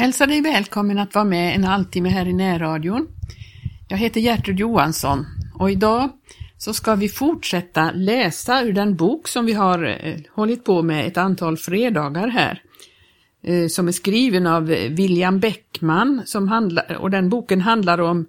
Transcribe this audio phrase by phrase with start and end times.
[0.00, 3.08] hälsar dig välkommen att vara med en halvtimme här i närradion.
[3.88, 6.10] Jag heter Gertrud Johansson och idag
[6.58, 11.06] så ska vi fortsätta läsa ur den bok som vi har eh, hållit på med
[11.06, 12.62] ett antal fredagar här.
[13.42, 18.26] Eh, som är skriven av William Bäckman som handlar, och den boken handlar om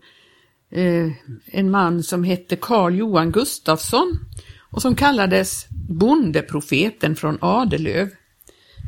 [0.72, 1.12] eh,
[1.46, 4.20] en man som hette Carl Johan Gustafsson
[4.60, 8.10] och som kallades Bondeprofeten från Adelöv.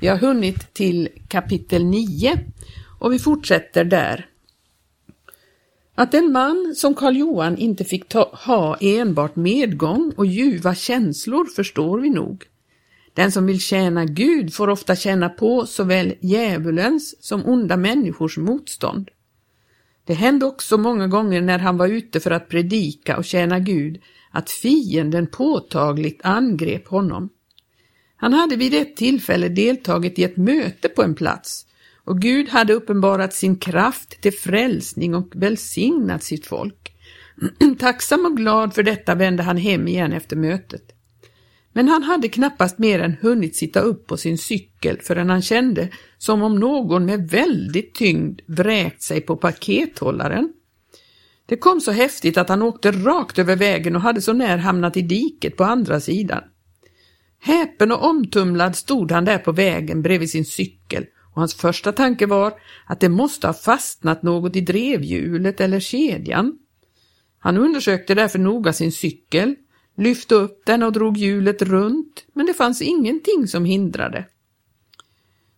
[0.01, 2.39] Vi har hunnit till kapitel 9
[3.03, 4.25] och vi fortsätter där.
[5.95, 11.45] Att en man som Karl Johan inte fick ta, ha enbart medgång och ljuva känslor
[11.45, 12.43] förstår vi nog.
[13.13, 19.09] Den som vill tjäna Gud får ofta känna på såväl djävulens som onda människors motstånd.
[20.05, 24.01] Det hände också många gånger när han var ute för att predika och tjäna Gud
[24.31, 27.29] att fienden påtagligt angrep honom.
[28.15, 31.65] Han hade vid ett tillfälle deltagit i ett möte på en plats
[32.05, 36.95] och Gud hade uppenbarat sin kraft till frälsning och välsignat sitt folk.
[37.79, 40.83] Tacksam och glad för detta vände han hem igen efter mötet.
[41.73, 45.89] Men han hade knappast mer än hunnit sitta upp på sin cykel förrän han kände
[46.17, 50.53] som om någon med väldigt tyngd vräkt sig på pakethållaren.
[51.45, 54.97] Det kom så häftigt att han åkte rakt över vägen och hade så när hamnat
[54.97, 56.43] i diket på andra sidan.
[57.39, 62.25] Häpen och omtumlad stod han där på vägen bredvid sin cykel och hans första tanke
[62.25, 62.53] var
[62.85, 66.57] att det måste ha fastnat något i drevhjulet eller kedjan.
[67.39, 69.55] Han undersökte därför noga sin cykel,
[69.97, 74.25] lyfte upp den och drog hjulet runt, men det fanns ingenting som hindrade.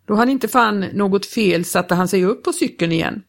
[0.06, 3.24] Då han inte fann något fel satte han sig upp på cykeln igen.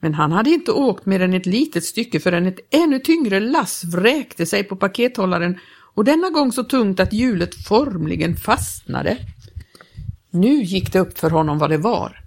[0.00, 3.84] Men han hade inte åkt mer än ett litet stycke förrän ett ännu tyngre lass
[3.84, 5.58] vräkte sig på pakethållaren
[5.94, 9.16] och denna gång så tungt att hjulet formligen fastnade.
[10.30, 12.24] Nu gick det upp för honom vad det var.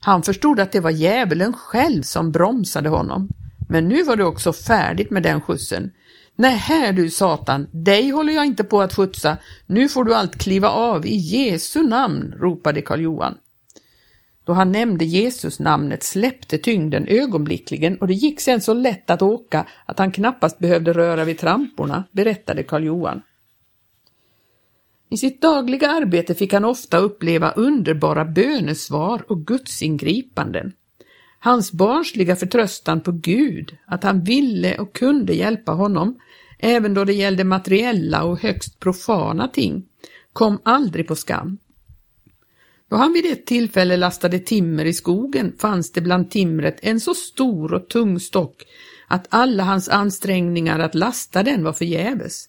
[0.00, 3.28] Han förstod att det var djävulen själv som bromsade honom.
[3.68, 5.90] Men nu var det också färdigt med den skjutsen.
[6.36, 9.36] Nej, här du Satan, dig håller jag inte på att skjutsa.
[9.66, 13.34] Nu får du allt kliva av i Jesu namn, ropade Karl Johan.
[14.44, 19.22] Då han nämnde Jesus namnet släppte tyngden ögonblickligen och det gick sen så lätt att
[19.22, 23.22] åka att han knappast behövde röra vid tramporna, berättade Karl Johan.
[25.08, 30.72] I sitt dagliga arbete fick han ofta uppleva underbara bönesvar och gudsingripanden.
[31.38, 36.18] Hans barnsliga förtröstan på Gud, att han ville och kunde hjälpa honom,
[36.58, 39.84] även då det gällde materiella och högst profana ting,
[40.32, 41.58] kom aldrig på skam.
[42.90, 47.14] Då han vid ett tillfälle lastade timmer i skogen fanns det bland timret en så
[47.14, 48.64] stor och tung stock
[49.08, 52.46] att alla hans ansträngningar att lasta den var förgäves.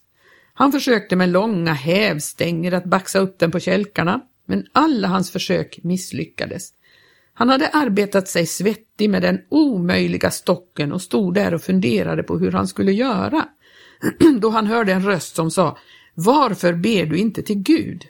[0.60, 5.80] Han försökte med långa hävstänger att baxa upp den på kälkarna, men alla hans försök
[5.84, 6.70] misslyckades.
[7.34, 12.38] Han hade arbetat sig svettig med den omöjliga stocken och stod där och funderade på
[12.38, 13.46] hur han skulle göra.
[14.40, 15.78] Då han hörde en röst som sa
[16.14, 18.06] Varför ber du inte till Gud?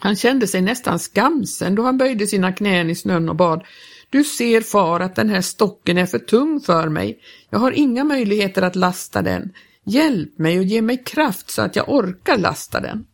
[0.00, 3.64] Han kände sig nästan skamsen då han böjde sina knän i snön och bad
[4.10, 7.18] Du ser far att den här stocken är för tung för mig.
[7.50, 9.52] Jag har inga möjligheter att lasta den.
[9.88, 13.06] Hjälp mig och ge mig kraft så att jag orkar lasta den.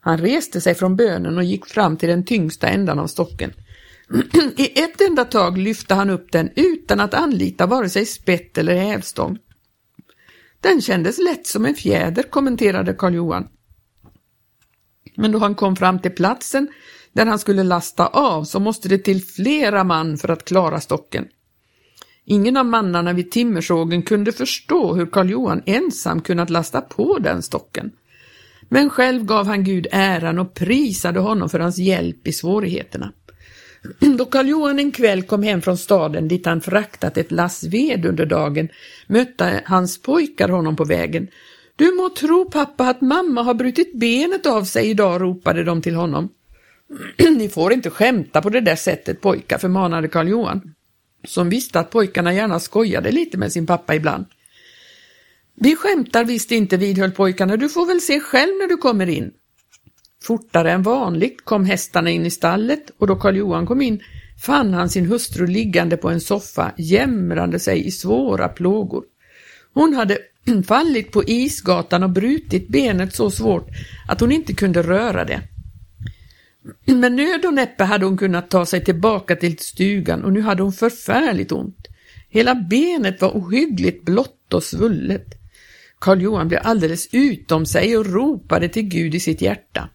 [0.00, 3.52] Han reste sig från bönen och gick fram till den tyngsta ändan av stocken.
[4.56, 8.76] I ett enda tag lyfte han upp den utan att anlita vare sig spett eller
[8.76, 9.38] hävstång.
[10.60, 13.48] Den kändes lätt som en fjäder, kommenterade Karl Johan.
[15.16, 16.68] Men då han kom fram till platsen
[17.12, 21.28] där han skulle lasta av så måste det till flera man för att klara stocken.
[22.28, 27.42] Ingen av mannarna vid timmersågen kunde förstå hur Karl Johan ensam kunnat lasta på den
[27.42, 27.90] stocken.
[28.68, 33.12] Men själv gav han Gud äran och prisade honom för hans hjälp i svårigheterna.
[34.18, 38.06] Då Karl Johan en kväll kom hem från staden dit han fraktat ett lass ved
[38.06, 38.68] under dagen
[39.06, 41.28] mötte hans pojkar honom på vägen.
[41.76, 45.94] Du må tro pappa att mamma har brutit benet av sig idag, ropade de till
[45.94, 46.28] honom.
[47.18, 50.74] Ni får inte skämta på det där sättet pojkar, förmanade Karl Johan,
[51.26, 54.24] som visste att pojkarna gärna skojade lite med sin pappa ibland.
[55.54, 59.32] Vi skämtar visst inte, vidhöll pojkarna, du får väl se själv när du kommer in.
[60.22, 64.00] Fortare än vanligt kom hästarna in i stallet och då Karl Johan kom in
[64.38, 69.04] fann han sin hustru liggande på en soffa, jämrande sig i svåra plågor.
[69.74, 70.18] Hon hade
[70.66, 73.68] fallit på isgatan och brutit benet så svårt
[74.08, 75.42] att hon inte kunde röra det.
[76.84, 80.62] Med nöd och näppe hade hon kunnat ta sig tillbaka till stugan och nu hade
[80.62, 81.88] hon förfärligt ont.
[82.28, 85.26] Hela benet var ohyggligt blått och svullet.
[85.98, 89.88] Karl Johan blev alldeles utom sig och ropade till Gud i sitt hjärta.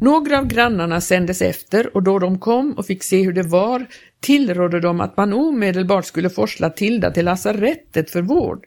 [0.00, 3.86] Några av grannarna sändes efter och då de kom och fick se hur det var
[4.20, 8.66] tillrådde de att man omedelbart skulle forsla Tilda till lasarettet för vård.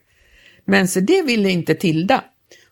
[0.64, 2.24] Men se det ville inte Tilda.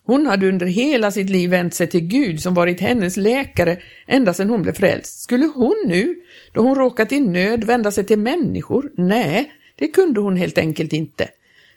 [0.05, 4.33] Hon hade under hela sitt liv vänt sig till Gud som varit hennes läkare ända
[4.33, 5.19] sedan hon blev frälst.
[5.21, 6.15] Skulle hon nu,
[6.53, 8.91] då hon råkat i nöd, vända sig till människor?
[8.97, 11.29] Nej, det kunde hon helt enkelt inte.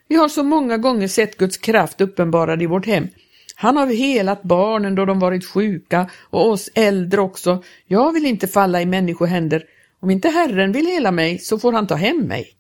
[0.09, 3.09] Vi har så många gånger sett Guds kraft uppenbarad i vårt hem.
[3.55, 7.63] Han har helat barnen då de varit sjuka och oss äldre också.
[7.87, 9.65] Jag vill inte falla i människohänder.
[10.01, 12.53] Om inte Herren vill hela mig så får han ta hem mig.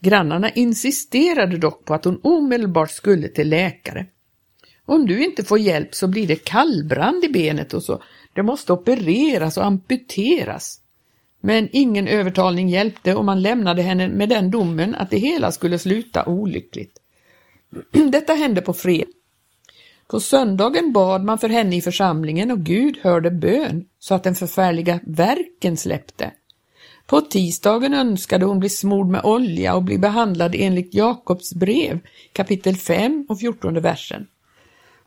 [0.00, 4.06] Grannarna insisterade dock på att hon omedelbart skulle till läkare.
[4.86, 8.02] Om du inte får hjälp så blir det kallbrand i benet och så.
[8.32, 10.80] Det måste opereras och amputeras.
[11.40, 15.78] Men ingen övertalning hjälpte och man lämnade henne med den domen att det hela skulle
[15.78, 16.98] sluta olyckligt.
[18.10, 19.10] Detta hände på fredag.
[20.06, 24.34] På söndagen bad man för henne i församlingen och Gud hörde bön så att den
[24.34, 26.32] förfärliga verken släppte.
[27.06, 31.98] På tisdagen önskade hon bli smord med olja och bli behandlad enligt Jakobs brev,
[32.32, 34.26] kapitel 5 och 14 versen.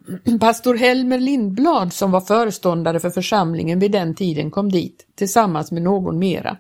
[0.39, 5.81] Pastor Helmer Lindblad som var föreståndare för församlingen vid den tiden kom dit tillsammans med
[5.81, 6.57] någon mera.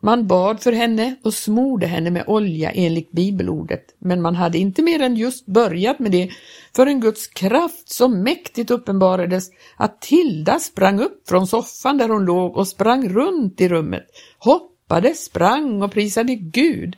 [0.00, 4.82] Man bad för henne och smorde henne med olja enligt bibelordet, men man hade inte
[4.82, 6.30] mer än just börjat med det
[6.76, 12.56] förrän Guds kraft så mäktigt uppenbarades att Tilda sprang upp från soffan där hon låg
[12.56, 14.06] och sprang runt i rummet,
[14.38, 16.96] hoppade, sprang och prisade Gud.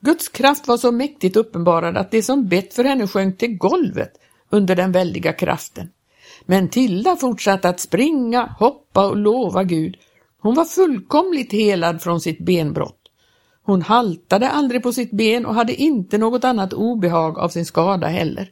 [0.00, 4.12] Guds kraft var så mäktigt uppenbarad att det som bett för henne sjönk till golvet
[4.52, 5.88] under den väldiga kraften.
[6.46, 9.96] Men Tilda fortsatte att springa, hoppa och lova Gud.
[10.40, 12.98] Hon var fullkomligt helad från sitt benbrott.
[13.62, 18.06] Hon haltade aldrig på sitt ben och hade inte något annat obehag av sin skada
[18.06, 18.50] heller.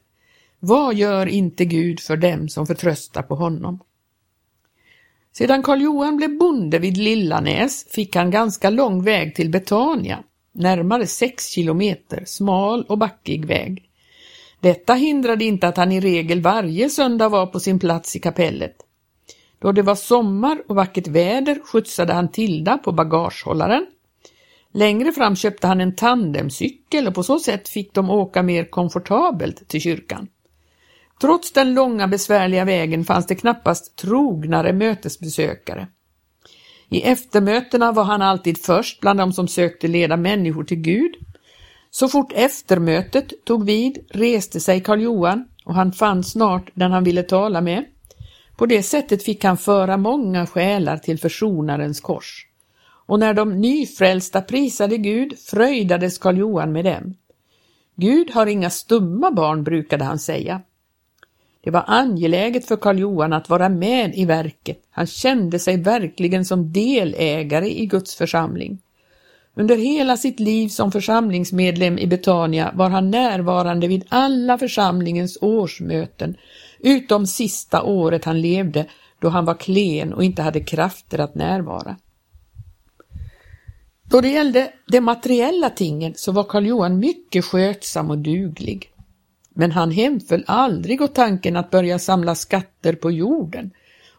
[0.61, 3.81] Vad gör inte Gud för dem som förtröstar på honom?
[5.33, 11.07] Sedan Karl Johan blev bonde vid Lillanäs fick han ganska lång väg till Betania, närmare
[11.07, 13.90] sex kilometer, smal och backig väg.
[14.61, 18.77] Detta hindrade inte att han i regel varje söndag var på sin plats i kapellet.
[19.59, 23.87] Då det var sommar och vackert väder skjutsade han Tilda på bagagehållaren.
[24.73, 29.69] Längre fram köpte han en tandemcykel och på så sätt fick de åka mer komfortabelt
[29.69, 30.29] till kyrkan.
[31.21, 35.89] Trots den långa besvärliga vägen fanns det knappast trognare mötesbesökare.
[36.89, 41.15] I eftermötena var han alltid först bland de som sökte leda människor till Gud
[41.91, 47.05] så fort eftermötet tog vid reste sig Karl Johan och han fann snart den han
[47.05, 47.85] ville tala med.
[48.57, 52.47] På det sättet fick han föra många själar till försonarens kors.
[53.07, 57.15] Och när de nyfrälsta prisade Gud fröjdades Karl Johan med dem.
[57.95, 60.61] Gud har inga stumma barn, brukade han säga.
[61.65, 64.83] Det var angeläget för Karl Johan att vara med i verket.
[64.91, 68.79] Han kände sig verkligen som delägare i Guds församling.
[69.55, 76.37] Under hela sitt liv som församlingsmedlem i Betania var han närvarande vid alla församlingens årsmöten,
[76.79, 78.87] utom sista året han levde
[79.21, 81.97] då han var klen och inte hade krafter att närvara.
[84.03, 88.91] Då det gällde de materiella tingen så var Karl Johan mycket skötsam och duglig.
[89.55, 93.71] Men han hemföll aldrig åt tanken att börja samla skatter på jorden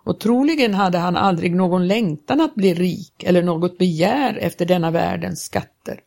[0.04, 4.92] och troligen hade han aldrig någon längtan att bli rik eller något begär efter denna
[4.92, 6.00] världens skatter.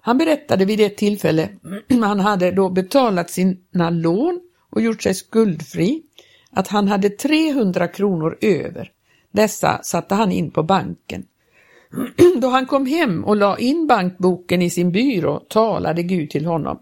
[0.00, 1.48] Han berättade vid ett tillfälle,
[2.02, 6.02] han hade då betalat sina lån och gjort sig skuldfri,
[6.50, 8.90] att han hade 300 kronor över.
[9.30, 11.26] Dessa satte han in på banken.
[12.40, 16.78] Då han kom hem och la in bankboken i sin byrå talade Gud till honom.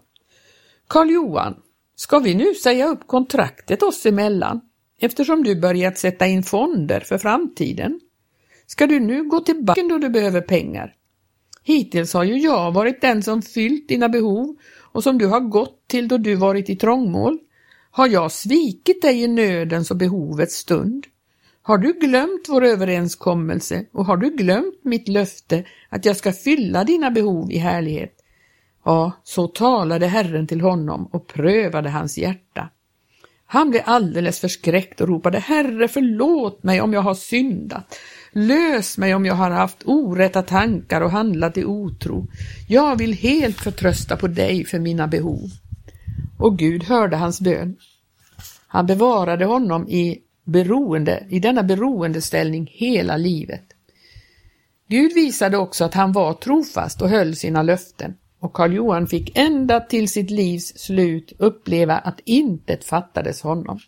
[0.87, 1.55] Karl Johan,
[1.95, 4.61] ska vi nu säga upp kontraktet oss emellan?
[4.99, 7.99] Eftersom du börjat sätta in fonder för framtiden.
[8.67, 10.95] Ska du nu gå till banken då du behöver pengar?
[11.63, 15.87] Hittills har ju jag varit den som fyllt dina behov och som du har gått
[15.87, 17.39] till då du varit i trångmål.
[17.91, 21.05] Har jag svikit dig i nödens och behovets stund?
[21.61, 26.83] Har du glömt vår överenskommelse och har du glömt mitt löfte att jag ska fylla
[26.83, 28.15] dina behov i härlighet?
[28.85, 32.69] Ja, så talade Herren till honom och prövade hans hjärta.
[33.53, 37.99] Han blev alldeles förskräckt och ropade Herre förlåt mig om jag har syndat.
[38.31, 42.27] Lös mig om jag har haft orätta tankar och handlat i otro.
[42.67, 45.49] Jag vill helt förtrösta på dig för mina behov.
[46.39, 47.75] Och Gud hörde hans bön.
[48.67, 53.65] Han bevarade honom i, beroende, i denna beroendeställning hela livet.
[54.87, 59.37] Gud visade också att han var trofast och höll sina löften och Karl Johan fick
[59.37, 63.79] ända till sitt livs slut uppleva att intet fattades honom.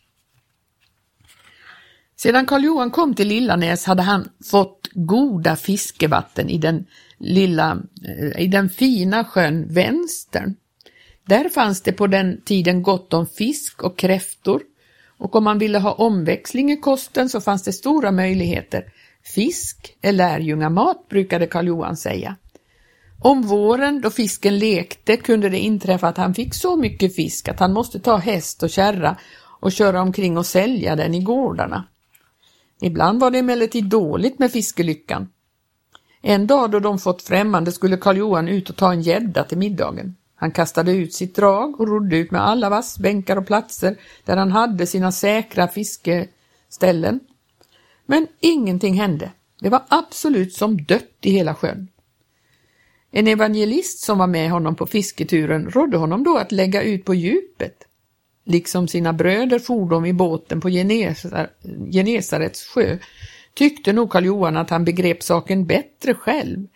[2.15, 6.85] Sedan Karl Johan kom till Lillanäs hade han fått goda fiskevatten i den
[7.17, 10.55] lilla, eh, i den fina sjön Vänstern.
[11.25, 14.61] Där fanns det på den tiden gott om fisk och kräftor
[15.17, 18.85] och om man ville ha omväxling i kosten så fanns det stora möjligheter.
[19.23, 22.35] Fisk är lärjungamat brukade Karl Johan säga.
[23.19, 27.59] Om våren då fisken lekte kunde det inträffa att han fick så mycket fisk att
[27.59, 29.17] han måste ta häst och kärra
[29.59, 31.83] och köra omkring och sälja den i gårdarna.
[32.81, 35.29] Ibland var det emellertid dåligt med fiskelyckan.
[36.21, 39.57] En dag då de fått främmande skulle Karl Johan ut och ta en gädda till
[39.57, 40.15] middagen.
[40.35, 44.51] Han kastade ut sitt drag och rodde ut med alla vassbänkar och platser där han
[44.51, 47.19] hade sina säkra fiskeställen.
[48.05, 49.31] Men ingenting hände.
[49.59, 51.87] Det var absolut som dött i hela sjön.
[53.17, 57.13] En evangelist som var med honom på fisketuren rådde honom då att lägga ut på
[57.15, 57.75] djupet.
[58.45, 60.69] Liksom sina bröder for de i båten på
[61.91, 62.97] Genesarets sjö
[63.53, 66.67] tyckte nog Karl Johan att han begrep saken bättre själv.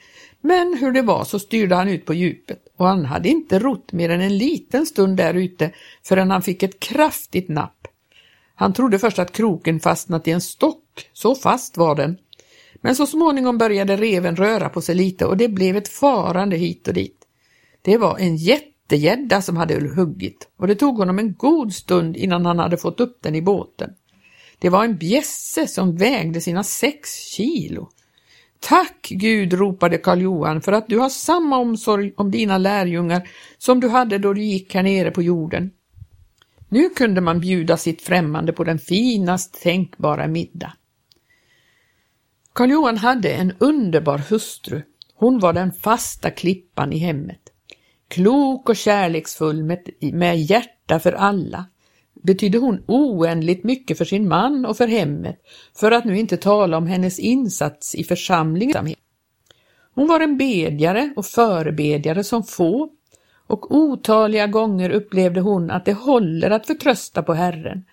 [0.42, 3.92] Men hur det var så styrde han ut på djupet och han hade inte rott
[3.92, 5.72] mer än en liten stund där ute
[6.06, 7.88] förrän han fick ett kraftigt napp.
[8.56, 12.18] Han trodde först att kroken fastnat i en stock, så fast var den.
[12.82, 16.88] Men så småningom började reven röra på sig lite och det blev ett farande hit
[16.88, 17.18] och dit.
[17.82, 22.46] Det var en jättegädda som hade huggit och det tog honom en god stund innan
[22.46, 23.90] han hade fått upp den i båten.
[24.60, 27.90] Det var en bjässe som vägde sina sex kilo.
[28.60, 33.80] Tack Gud, ropade Karl Johan, för att du har samma omsorg om dina lärjungar som
[33.80, 35.72] du hade då du gick här nere på jorden.
[36.70, 40.74] Nu kunde man bjuda sitt främmande på den finast tänkbara middag.
[42.60, 44.82] Karl Johan hade en underbar hustru.
[45.16, 47.40] Hon var den fasta klippan i hemmet.
[48.08, 51.66] Klok och kärleksfull med, med hjärta för alla
[52.24, 55.42] betydde hon oändligt mycket för sin man och för hemmet,
[55.80, 58.94] för att nu inte tala om hennes insats i församlingen.
[59.96, 62.90] Hon var en bedjare och förebedjare som få
[63.48, 67.86] och otaliga gånger upplevde hon att det håller att förtrösta på Herren.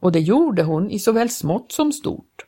[0.00, 2.46] Och det gjorde hon i såväl smått som stort.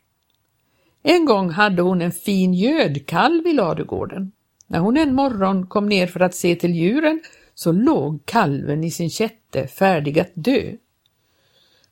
[1.03, 4.33] En gång hade hon en fin gödkalv i ladugården.
[4.67, 7.21] När hon en morgon kom ner för att se till djuren
[7.55, 10.73] så låg kalven i sin kätte färdig att dö.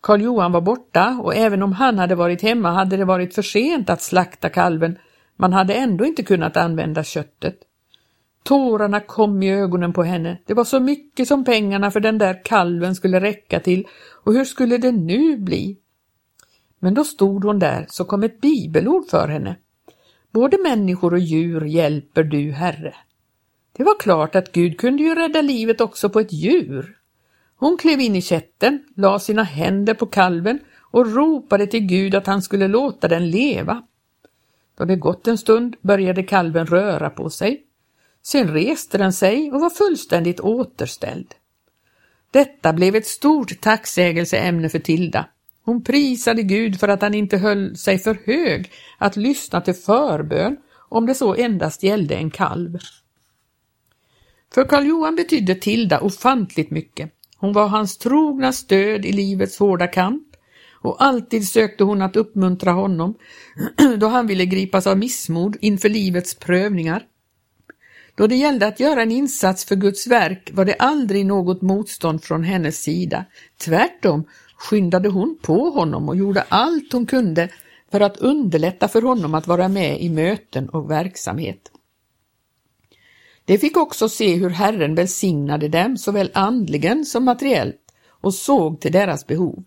[0.00, 3.42] Karl Johan var borta och även om han hade varit hemma hade det varit för
[3.42, 4.98] sent att slakta kalven.
[5.36, 7.56] Man hade ändå inte kunnat använda köttet.
[8.42, 10.38] Tårarna kom i ögonen på henne.
[10.46, 13.86] Det var så mycket som pengarna för den där kalven skulle räcka till
[14.24, 15.76] och hur skulle det nu bli?
[16.80, 19.56] Men då stod hon där så kom ett bibelord för henne.
[20.30, 22.94] Både människor och djur hjälper du, Herre.
[23.72, 26.96] Det var klart att Gud kunde ju rädda livet också på ett djur.
[27.56, 32.26] Hon klev in i kätten, la sina händer på kalven och ropade till Gud att
[32.26, 33.82] han skulle låta den leva.
[34.74, 37.62] Då det gått en stund började kalven röra på sig.
[38.22, 41.34] Sen reste den sig och var fullständigt återställd.
[42.30, 45.26] Detta blev ett stort tacksägelseämne för Tilda.
[45.70, 50.56] Hon prisade Gud för att han inte höll sig för hög att lyssna till förbön
[50.88, 52.78] om det så endast gällde en kalv.
[54.54, 57.12] För Karl Johan betydde Tilda ofantligt mycket.
[57.36, 60.26] Hon var hans trogna stöd i livets hårda kamp
[60.82, 63.14] och alltid sökte hon att uppmuntra honom
[63.98, 67.02] då han ville gripas av missmod inför livets prövningar.
[68.14, 72.24] Då det gällde att göra en insats för Guds verk var det aldrig något motstånd
[72.24, 73.24] från hennes sida.
[73.64, 74.24] Tvärtom
[74.60, 77.48] skyndade hon på honom och gjorde allt hon kunde
[77.90, 81.70] för att underlätta för honom att vara med i möten och verksamhet.
[83.44, 88.92] De fick också se hur Herren välsignade dem såväl andligen som materiellt och såg till
[88.92, 89.64] deras behov.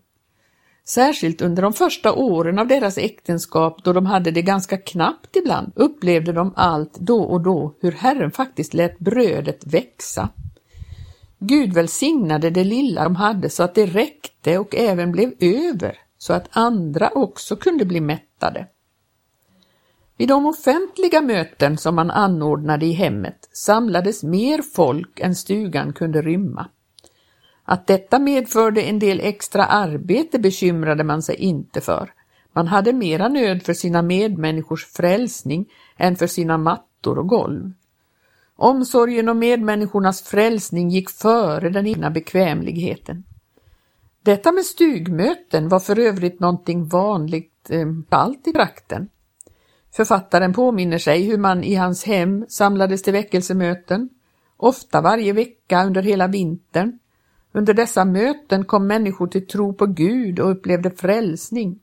[0.86, 5.72] Särskilt under de första åren av deras äktenskap då de hade det ganska knappt ibland
[5.76, 10.28] upplevde de allt då och då hur Herren faktiskt lät brödet växa.
[11.46, 16.32] Gud välsignade det lilla de hade så att det räckte och även blev över så
[16.32, 18.66] att andra också kunde bli mättade.
[20.16, 26.22] Vid de offentliga möten som man anordnade i hemmet samlades mer folk än stugan kunde
[26.22, 26.66] rymma.
[27.64, 32.12] Att detta medförde en del extra arbete bekymrade man sig inte för.
[32.52, 37.72] Man hade mera nöd för sina medmänniskors frälsning än för sina mattor och golv.
[38.56, 43.24] Omsorgen om medmänniskornas frälsning gick före den egna bekvämligheten.
[44.22, 49.08] Detta med stugmöten var för övrigt någonting vanligt eh, allt i trakten.
[49.96, 54.08] Författaren påminner sig hur man i hans hem samlades till väckelsemöten,
[54.56, 56.98] ofta varje vecka under hela vintern.
[57.52, 61.78] Under dessa möten kom människor till tro på Gud och upplevde frälsning.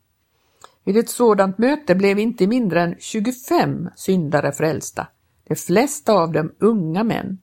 [0.83, 5.07] Vid ett sådant möte blev inte mindre än 25 syndare frälsta,
[5.47, 7.37] de flesta av dem unga män.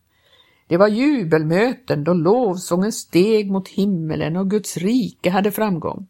[0.66, 6.06] Det var jubelmöten då lovsången steg mot himmelen och Guds rike hade framgång.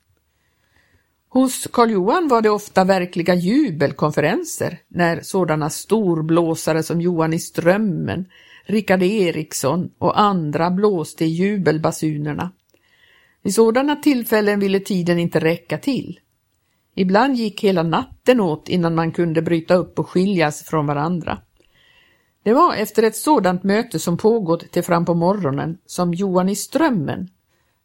[1.28, 8.26] Hos Karl Johan var det ofta verkliga jubelkonferenser när sådana storblåsare som Johan i Strömmen,
[8.64, 12.50] Rickard Eriksson och andra blåste i jubelbasunerna.
[13.42, 16.20] Vid sådana tillfällen ville tiden inte räcka till.
[16.94, 21.38] Ibland gick hela natten åt innan man kunde bryta upp och skiljas från varandra.
[22.42, 26.56] Det var efter ett sådant möte som pågått till fram på morgonen som Johan i
[26.56, 27.28] Strömmen,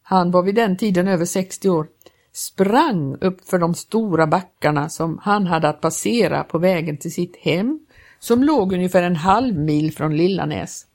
[0.06, 1.86] han var vid den tiden över 60 år,
[2.32, 7.36] sprang upp för de stora backarna som han hade att passera på vägen till sitt
[7.36, 7.80] hem
[8.18, 10.86] som låg ungefär en halv mil från Lillanäs.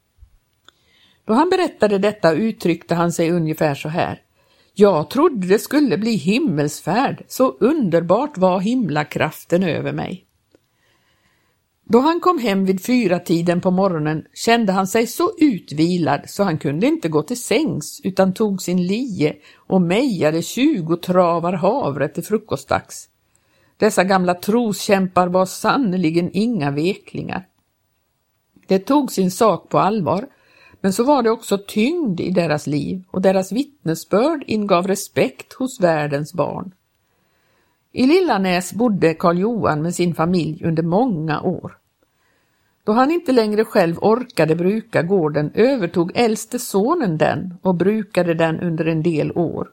[1.26, 4.22] Då han berättade detta uttryckte han sig ungefär så här.
[4.74, 10.26] Jag trodde det skulle bli himmelsfärd, så underbart var himlakraften över mig.
[11.92, 16.44] Då han kom hem vid fyra tiden på morgonen kände han sig så utvilad så
[16.44, 22.08] han kunde inte gå till sängs utan tog sin lie och mejade tjugo travar havre
[22.08, 23.10] till frukostdags.
[23.78, 27.48] Dessa gamla troskämpar var sannerligen inga veklingar.
[28.68, 30.28] Det tog sin sak på allvar,
[30.82, 35.80] men så var det också tyngd i deras liv och deras vittnesbörd ingav respekt hos
[35.80, 36.72] världens barn.
[37.92, 41.79] I Lillanäs bodde Karl Johan med sin familj under många år.
[42.90, 48.60] Då han inte längre själv orkade bruka gården övertog äldste sonen den och brukade den
[48.60, 49.68] under en del år.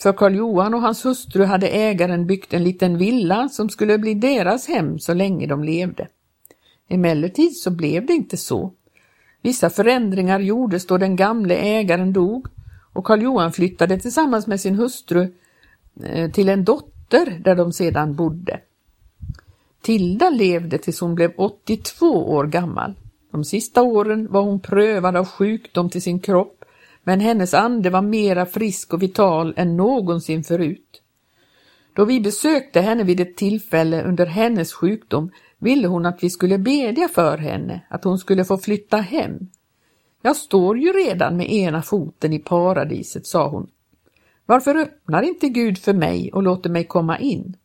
[0.00, 4.14] För Karl Johan och hans hustru hade ägaren byggt en liten villa som skulle bli
[4.14, 6.08] deras hem så länge de levde.
[6.88, 8.72] Emellertid så blev det inte så.
[9.42, 12.46] Vissa förändringar gjordes då den gamle ägaren dog
[12.92, 15.32] och Karl Johan flyttade tillsammans med sin hustru
[16.04, 18.60] eh, till en dotter där de sedan bodde.
[19.82, 22.94] Tilda levde tills hon blev 82 år gammal.
[23.32, 26.64] De sista åren var hon prövad av sjukdom till sin kropp,
[27.04, 31.02] men hennes ande var mera frisk och vital än någonsin förut.
[31.92, 36.58] Då vi besökte henne vid ett tillfälle under hennes sjukdom ville hon att vi skulle
[36.58, 39.48] bedja för henne, att hon skulle få flytta hem.
[40.22, 43.70] Jag står ju redan med ena foten i paradiset, sa hon.
[44.46, 47.56] Varför öppnar inte Gud för mig och låter mig komma in?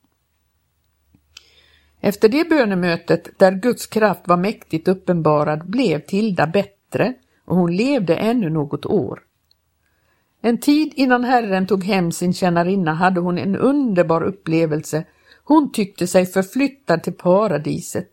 [2.06, 7.14] Efter det bönemötet där Guds kraft var mäktigt uppenbarad blev Tilda bättre
[7.46, 9.20] och hon levde ännu något år.
[10.42, 15.06] En tid innan Herren tog hem sin tjänarinna hade hon en underbar upplevelse.
[15.44, 18.10] Hon tyckte sig förflyttad till paradiset.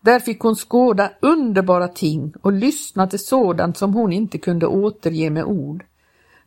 [0.00, 5.30] Där fick hon skåda underbara ting och lyssna till sådant som hon inte kunde återge
[5.30, 5.84] med ord.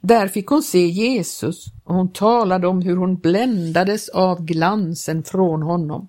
[0.01, 5.62] Där fick hon se Jesus och hon talade om hur hon bländades av glansen från
[5.62, 6.08] honom.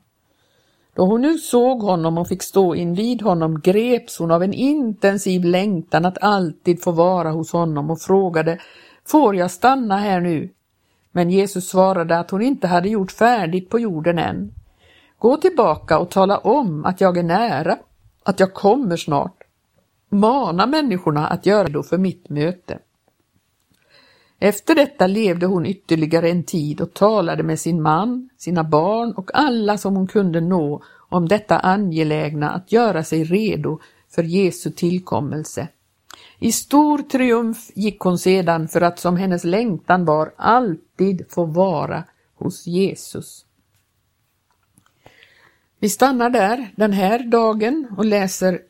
[0.94, 5.44] Då hon nu såg honom och fick stå invid honom greps hon av en intensiv
[5.44, 8.58] längtan att alltid få vara hos honom och frågade
[9.06, 10.50] Får jag stanna här nu?
[11.12, 14.52] Men Jesus svarade att hon inte hade gjort färdigt på jorden än.
[15.18, 17.78] Gå tillbaka och tala om att jag är nära,
[18.22, 19.36] att jag kommer snart.
[20.08, 22.78] Mana människorna att göra det för mitt möte.
[24.42, 29.30] Efter detta levde hon ytterligare en tid och talade med sin man, sina barn och
[29.34, 33.80] alla som hon kunde nå om detta angelägna att göra sig redo
[34.14, 35.68] för Jesu tillkommelse.
[36.38, 42.04] I stor triumf gick hon sedan för att som hennes längtan var alltid få vara
[42.34, 43.44] hos Jesus.
[45.80, 48.60] Vi stannar där den här dagen och läser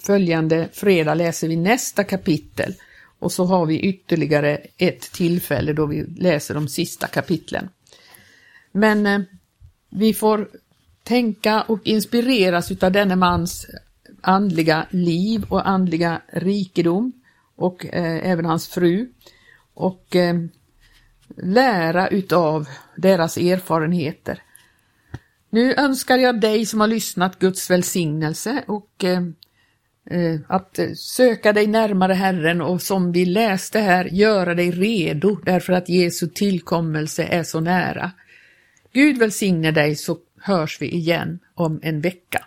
[0.00, 2.74] följande fredag läser vi nästa kapitel
[3.22, 7.68] och så har vi ytterligare ett tillfälle då vi läser de sista kapitlen.
[8.72, 9.20] Men eh,
[9.90, 10.48] vi får
[11.02, 13.66] tänka och inspireras utav denne mans
[14.20, 17.12] andliga liv och andliga rikedom
[17.56, 19.08] och eh, även hans fru
[19.74, 20.34] och eh,
[21.36, 24.42] lära utav deras erfarenheter.
[25.50, 29.20] Nu önskar jag dig som har lyssnat Guds välsignelse och Eh,
[30.10, 35.36] Eh, att eh, söka dig närmare Herren och som vi läste här, göra dig redo
[35.44, 38.10] därför att Jesu tillkommelse är så nära.
[38.92, 42.44] Gud välsigne dig så hörs vi igen om en vecka.